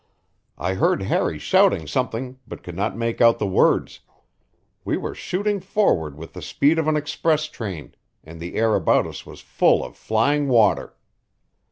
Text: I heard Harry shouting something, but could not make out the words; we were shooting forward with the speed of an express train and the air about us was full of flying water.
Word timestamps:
I 0.57 0.73
heard 0.73 1.03
Harry 1.03 1.37
shouting 1.37 1.85
something, 1.85 2.39
but 2.47 2.63
could 2.63 2.75
not 2.75 2.97
make 2.97 3.21
out 3.21 3.37
the 3.37 3.45
words; 3.45 3.99
we 4.83 4.97
were 4.97 5.13
shooting 5.13 5.59
forward 5.59 6.17
with 6.17 6.33
the 6.33 6.41
speed 6.41 6.79
of 6.79 6.87
an 6.87 6.97
express 6.97 7.45
train 7.45 7.93
and 8.23 8.39
the 8.39 8.55
air 8.55 8.73
about 8.73 9.05
us 9.05 9.27
was 9.27 9.41
full 9.41 9.85
of 9.85 9.95
flying 9.95 10.47
water. 10.47 10.95